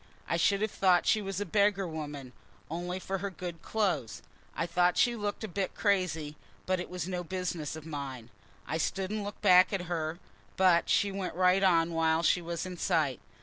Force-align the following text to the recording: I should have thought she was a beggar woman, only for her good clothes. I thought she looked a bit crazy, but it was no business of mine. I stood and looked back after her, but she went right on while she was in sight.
I 0.27 0.35
should 0.35 0.61
have 0.63 0.71
thought 0.71 1.05
she 1.05 1.21
was 1.21 1.39
a 1.39 1.45
beggar 1.45 1.87
woman, 1.87 2.33
only 2.71 2.97
for 2.99 3.19
her 3.19 3.29
good 3.29 3.61
clothes. 3.61 4.23
I 4.55 4.65
thought 4.65 4.97
she 4.97 5.15
looked 5.15 5.43
a 5.43 5.47
bit 5.47 5.75
crazy, 5.75 6.37
but 6.65 6.79
it 6.79 6.89
was 6.89 7.07
no 7.07 7.23
business 7.23 7.75
of 7.75 7.85
mine. 7.85 8.31
I 8.65 8.79
stood 8.79 9.11
and 9.11 9.23
looked 9.23 9.43
back 9.43 9.71
after 9.71 9.83
her, 9.83 10.17
but 10.57 10.89
she 10.89 11.11
went 11.11 11.35
right 11.35 11.61
on 11.61 11.93
while 11.93 12.23
she 12.23 12.41
was 12.41 12.65
in 12.65 12.77
sight. 12.77 13.19